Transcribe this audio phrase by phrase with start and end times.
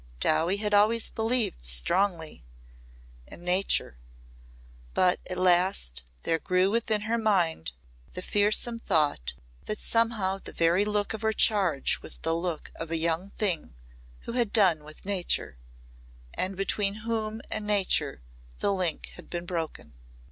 [0.19, 2.43] Dowie had always believed strongly
[3.27, 3.99] in "Nature."
[4.95, 7.71] But at last there grew within her mind
[8.13, 9.35] the fearsome thought
[9.65, 13.75] that somehow the very look of her charge was the look of a young thing
[14.21, 15.55] who had done with Nature
[16.33, 18.23] and between whom and Nature
[18.57, 19.93] the link had been broken.